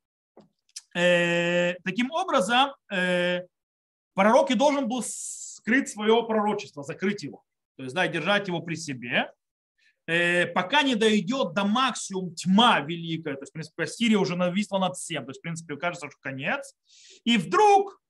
[0.94, 3.42] Э, таким образом, э,
[4.14, 7.42] пророк и должен был скрыть свое пророчество, закрыть его.
[7.76, 9.32] То есть, да, держать его при себе.
[10.06, 14.78] Э, пока не дойдет до максимум тьма великая, то есть, в принципе, Сирия уже нависла
[14.78, 16.74] над всем, то есть, в принципе, кажется, что конец.
[17.24, 18.02] И вдруг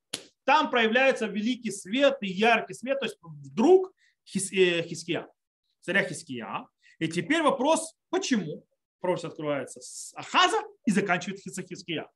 [0.45, 3.93] там проявляется великий свет и яркий свет, то есть вдруг
[4.27, 5.29] Хис, э, Хиския,
[5.83, 6.67] царя Хиския.
[7.01, 8.65] И теперь вопрос, почему
[9.01, 12.09] пророчество открывается с Ахаза и заканчивается Хиския.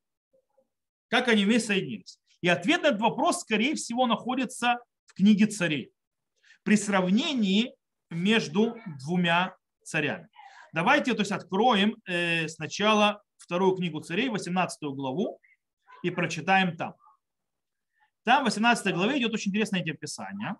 [1.08, 2.20] Как они вместе соединились?
[2.42, 5.92] И ответ на этот вопрос, скорее всего, находится в книге царей.
[6.62, 7.74] При сравнении
[8.10, 10.28] между двумя царями.
[10.72, 15.40] Давайте то есть, откроем э, сначала вторую книгу царей, 18 главу,
[16.02, 16.94] и прочитаем там.
[18.24, 20.56] Там в 18 главе идет очень интересное описание.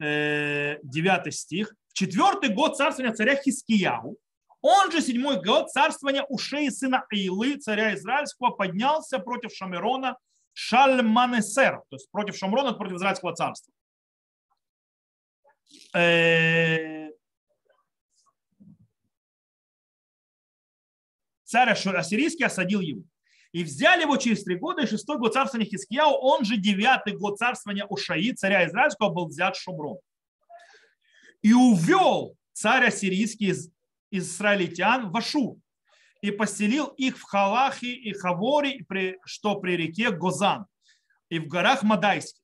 [0.00, 1.74] Э, 9 стих.
[1.88, 4.16] В четвертый год царствования царя Хискияу,
[4.62, 10.16] он же седьмой год царствования Ушей сына Эйлы, царя Израильского, поднялся против Шамирона
[10.54, 13.72] Шальманесер, то есть против Шамрона, против Израильского царства.
[15.94, 17.10] Э,
[21.44, 23.02] царь ассирийский осадил его.
[23.52, 27.38] И взяли его через три года, и шестой год царствования Хискияу, он же девятый год
[27.38, 29.98] царствования Ушаи, царя Израильского, был взят Шумрон.
[31.42, 33.70] И увел царь ассирийский из
[34.12, 35.60] израильтян в Ашу
[36.20, 38.84] и поселил их в Халахе и Хаворе,
[39.24, 40.66] что при реке Гозан,
[41.28, 42.40] и в горах Мадайских.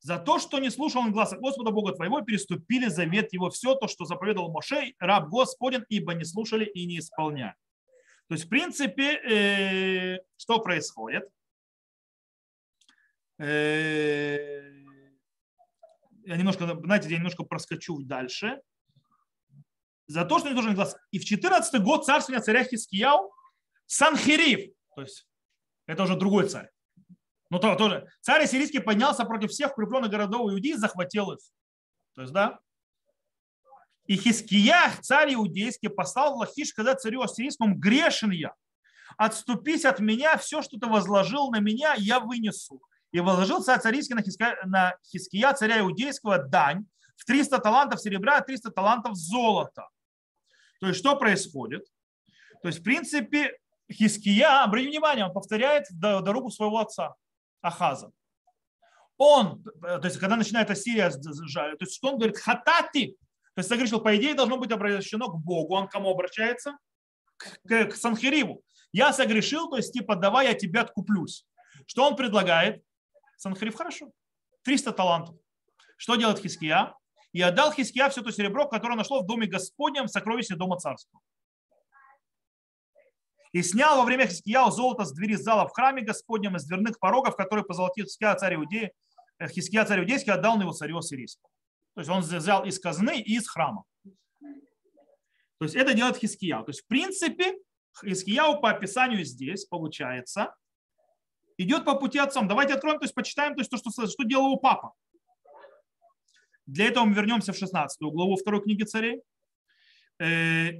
[0.00, 3.86] За то, что не слушал он глаза Господа Бога твоего, переступили завет его все то,
[3.86, 7.54] что заповедовал Мошей, раб Господен, ибо не слушали и не исполняли.
[8.30, 11.28] То есть, в принципе, э, что происходит?
[13.40, 14.70] Э,
[16.22, 18.62] я немножко, знаете, я немножко проскочу дальше.
[20.06, 20.96] За то, что не должен глаз.
[21.10, 23.32] И в 14 год царствования царя Хискияу
[23.86, 25.26] Санхирив, то есть
[25.86, 26.70] это уже другой царь.
[27.50, 28.08] Ну, то, тоже.
[28.20, 31.40] Царь сирийский поднялся против всех укрепленных городов Иудеи и захватил их.
[32.14, 32.60] То есть, да,
[34.10, 38.56] и Хискиях, царь иудейский, послал Лахиш сказать царю ассирийскому, грешен я.
[39.16, 42.82] отступись от меня, все, что ты возложил на меня, я вынесу.
[43.12, 48.40] И возложил царь царийский на, Хиска, на Хиския, царя иудейского, дань в 300 талантов серебра,
[48.40, 49.88] 300 талантов золота.
[50.80, 51.86] То есть что происходит?
[52.62, 53.56] То есть, в принципе,
[53.92, 57.14] Хиския, обратите внимание, он повторяет дорогу своего отца
[57.62, 58.10] Ахаза.
[59.18, 63.16] Он, то есть, когда начинает Ассирия, то есть, что он говорит, хатати,
[63.60, 65.74] есть, согрешил, по идее, должно быть обращено к Богу.
[65.74, 66.76] Он к кому обращается?
[67.36, 68.62] К, к, к Санхириву.
[68.92, 71.46] Я согрешил, то есть, типа, давай я тебя откуплюсь.
[71.86, 72.82] Что он предлагает?
[73.36, 74.10] Санхариф, хорошо.
[74.62, 75.36] 300 талантов.
[75.96, 76.94] Что делает Хиския?
[77.32, 81.20] И отдал Хиския все то серебро, которое нашло в доме Господнем в сокровище дома царского.
[83.52, 87.36] И снял во время Хискияу золото с двери зала в храме Господнем из дверных порогов,
[87.36, 88.92] которые позолотил Хиския царь Иудеи,
[89.38, 91.50] э, Хиския царь Иудейский отдал на его царю сирийскому.
[91.94, 93.84] То есть он взял из казны и из храма.
[95.58, 96.64] То есть это делает Хискияу.
[96.64, 97.54] То есть в принципе
[98.02, 100.54] Хискияу по описанию здесь получается
[101.58, 102.48] идет по пути отцам.
[102.48, 104.94] Давайте откроем, то есть почитаем то, есть, то что, что делал его папа.
[106.66, 109.22] Для этого мы вернемся в 16 главу второй книги царей.
[110.18, 110.70] Э,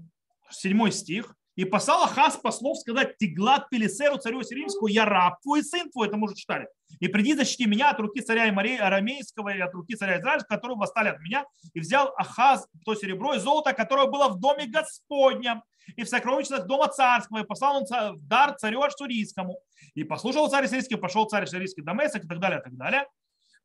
[0.50, 1.34] седьмой стих.
[1.60, 6.16] И послал Ахаз послов сказать Тиглат Пелисеру, царю Сиримскому, я раб твой, сын твой, это
[6.16, 6.66] уже читали.
[7.00, 10.56] И приди защити меня от руки царя и Марии Арамейского и от руки царя Израильского,
[10.56, 11.44] которые восстали от меня.
[11.74, 15.62] И взял Ахаз то серебро и золото, которое было в доме Господнем
[15.96, 19.58] и в сокровищах дома царского, и послал он в дар царю Ашурийскому.
[19.92, 23.06] И послушал царь Сирийский, пошел царь Ашурийский Дамесок и так далее, и так далее.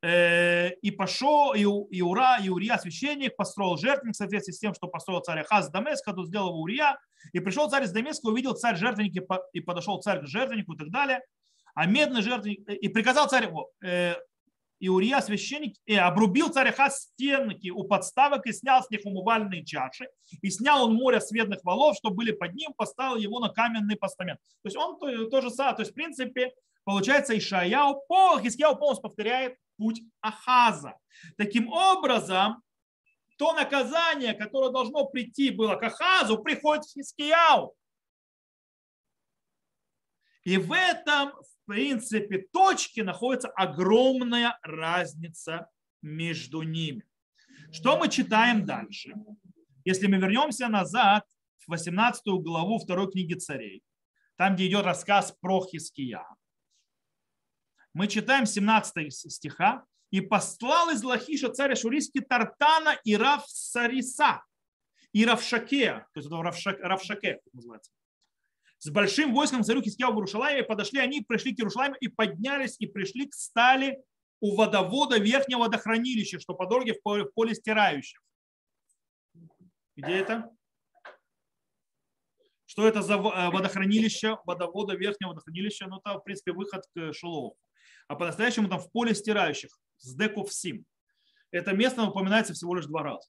[0.01, 5.39] Э, и пошел Иура, Иурия, священник, построил жертвенник в соответствии с тем, что построил царь
[5.39, 6.99] Ахаз Дамеска, то сделал его Урия.
[7.33, 10.91] И пришел царь из Дамеска, увидел царь жертвенники, и подошел царь к жертвеннику и так
[10.91, 11.21] далее.
[11.73, 13.49] А медный жертвенник, и приказал царь
[13.83, 14.15] э,
[14.79, 20.07] Иурия, священник, и обрубил царь Ахаз стенки у подставок и снял с них умывальные чаши.
[20.41, 24.39] И снял он море светных валов, что были под ним, поставил его на каменный постамент.
[24.61, 25.75] То есть он то, то же самое.
[25.75, 28.03] То есть, в принципе, получается, Ишаяу,
[28.41, 30.97] Хискияу полностью повторяет путь Ахаза.
[31.37, 32.61] Таким образом,
[33.37, 37.75] то наказание, которое должно прийти было к Ахазу, приходит в Хискияу.
[40.43, 45.69] И в этом, в принципе, точке находится огромная разница
[46.01, 47.03] между ними.
[47.71, 49.13] Что мы читаем дальше?
[49.83, 51.25] Если мы вернемся назад
[51.65, 53.83] в 18 главу второй книги царей,
[54.37, 56.25] там, где идет рассказ про Хиския,
[57.95, 59.85] мы читаем 17 стиха.
[60.11, 64.43] «И послал из Лахиша царя Шурийский Тартана и Равсариса,
[65.11, 67.91] и Равшаке, то есть это Равшак, Равшаке называется,
[68.77, 72.85] с большим войском царю Хиския в Иерушалайме, подошли они, пришли к Иерушалайму и поднялись, и
[72.85, 74.03] пришли к стали
[74.41, 78.21] у водовода верхнего водохранилища, что по дороге в поле, в поле стирающих.
[79.95, 80.51] Где это?
[82.65, 85.87] Что это за э, водохранилище, водовода верхнего водохранилища?
[85.87, 87.57] Ну, это, в принципе, выход к Шилову
[88.07, 90.85] а по-настоящему там в поле стирающих, с деков сим.
[91.51, 93.27] Это место упоминается всего лишь два раза.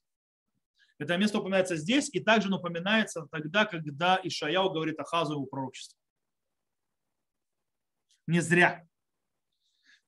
[0.98, 5.98] Это место упоминается здесь и также упоминается тогда, когда Ишаяу говорит о его пророчестве.
[8.26, 8.86] Не зря.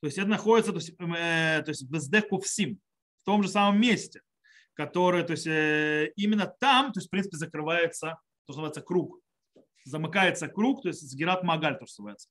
[0.01, 4.23] То есть это находится то есть, э, то есть в том же самом месте,
[4.75, 9.21] которое, то есть э, именно там, то есть в принципе закрывается, то, называется круг,
[9.85, 12.29] замыкается круг, то есть с Герат Магаль, то, что называется.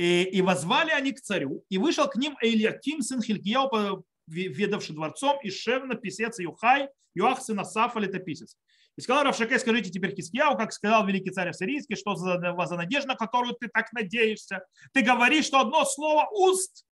[0.00, 5.38] И, и возвали они к царю, и вышел к ним Эйлиаким, сын Хилькияу, ведавший дворцом,
[5.42, 8.56] и Шевна, писец Юхай, Юах, сын Асафа, летописец.
[8.96, 13.08] И сказал Равшаке, скажите теперь Хискияу, как сказал великий царь Ассирийский, что за, за надежда,
[13.08, 14.64] на которую ты так надеешься.
[14.94, 16.86] Ты говоришь, что одно слово уст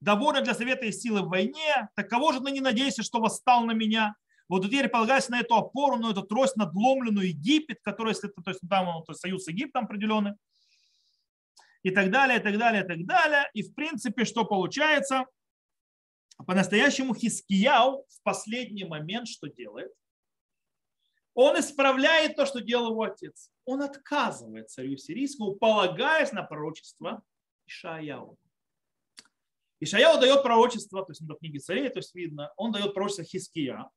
[0.00, 1.88] довольно для совета и силы в войне.
[1.96, 4.14] Так кого же ты не надеешься, что восстал на меня?
[4.48, 8.60] Вот теперь полагаясь на эту опору, на эту трость надломленную Египет, который, если то есть
[8.70, 10.34] там то есть союз с Египтом определенный,
[11.86, 13.50] и так далее, и так далее, и так далее.
[13.54, 15.24] И в принципе, что получается?
[16.44, 19.92] По-настоящему Хискияу в последний момент что делает?
[21.34, 23.52] Он исправляет то, что делал его отец.
[23.64, 27.22] Он отказывает царю сирийскому, полагаясь на пророчество
[27.68, 28.36] Ишаяу.
[29.78, 33.88] Ишаяу дает пророчество, то есть на книге царей, то есть видно, он дает пророчество Хиския.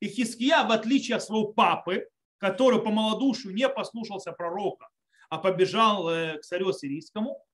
[0.00, 4.88] И Хиския, в отличие от своего папы, который по малодушию не послушался пророка,
[5.30, 7.44] а побежал э, к царю сирийскому,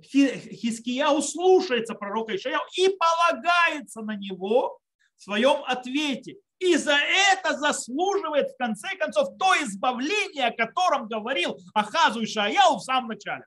[0.00, 4.78] Хиския услушается пророка Ишаяу и полагается на него
[5.16, 6.36] в своем ответе.
[6.58, 6.96] И за
[7.32, 13.44] это заслуживает в конце концов то избавление, о котором говорил Ахазу Ишаяу в самом начале.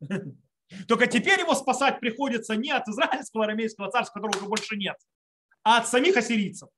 [0.88, 4.96] Только теперь его спасать приходится не от израильского арамейского царства, которого уже больше нет,
[5.62, 6.68] а от самих ассирийцев.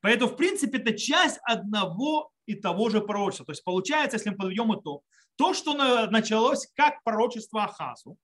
[0.00, 3.46] Поэтому, в принципе, это часть одного и того же пророчества.
[3.46, 5.04] То есть получается, если мы подведем итог,
[5.36, 5.74] То, что
[6.06, 8.16] началось как пророчество Ахазу,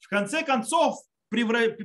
[0.00, 0.96] в конце концов
[1.28, 1.76] превра...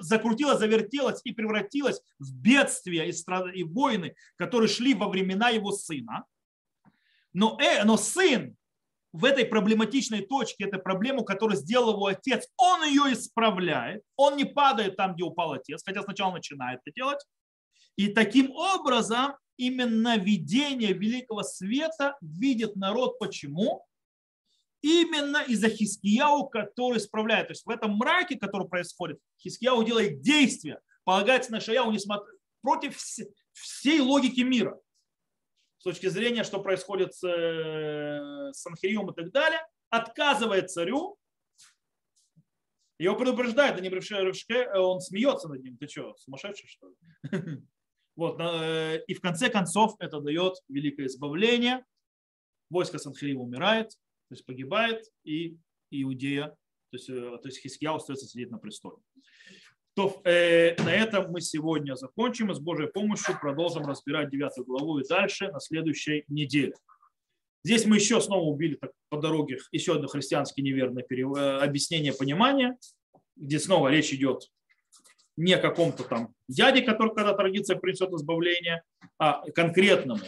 [0.00, 3.54] закрутилось, завертелось и превратилось в бедствия и, страд...
[3.54, 6.24] и войны, которые шли во времена его сына.
[7.32, 8.56] Но, э, но сын
[9.12, 14.44] в этой проблематичной точке, это проблему, которую сделал его отец, он ее исправляет, он не
[14.44, 17.24] падает там, где упал отец, хотя сначала начинает это делать.
[17.96, 23.18] И таким образом именно видение великого света видит народ.
[23.18, 23.84] Почему?
[24.80, 27.48] Именно из-за Хискияу, который исправляет.
[27.48, 32.26] То есть в этом мраке, который происходит, Хискияу делает действия, полагается на Шаяу несмотря,
[32.62, 32.98] против
[33.52, 34.80] всей логики мира
[35.78, 41.18] с точки зрения, что происходит с э, Санхирием и так далее, отказывает царю,
[42.98, 43.88] его предупреждает, а не
[44.78, 45.76] он смеется над ним.
[45.78, 46.96] Ты что, сумасшедший, что ли?
[48.20, 51.82] Вот, э, и в конце концов это дает великое избавление.
[52.68, 53.92] Войско Санхирима умирает,
[54.28, 55.56] то есть погибает, и
[55.90, 56.48] Иудея,
[56.90, 58.98] то есть, э, то есть Хиския остается сидеть на престоле.
[59.94, 64.98] То э, на этом мы сегодня закончим и с Божьей помощью продолжим разбирать 9 главу
[64.98, 66.74] и дальше на следующей неделе.
[67.64, 71.34] Здесь мы еще снова убили так, по дороге еще одно христиански неверное перев...
[71.38, 72.76] Э, объяснение понимания,
[73.36, 74.50] где снова речь идет
[75.40, 78.82] не каком-то там дяде, который когда традиция принесет избавление,
[79.18, 80.20] а конкретному.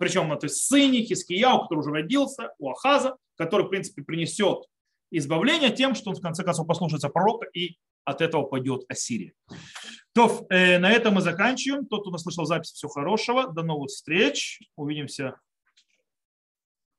[0.00, 4.64] Причем то есть сыне Хискияу, который уже родился, у Ахаза, который, в принципе, принесет
[5.10, 9.32] избавление тем, что он в конце концов послушается пророка и от этого пойдет Ассирия.
[10.14, 11.86] То, э, на этом мы заканчиваем.
[11.86, 13.52] Тот, кто наслышал запись, всего хорошего.
[13.52, 14.60] До новых встреч.
[14.76, 15.40] Увидимся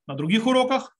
[0.07, 0.95] на других уроках.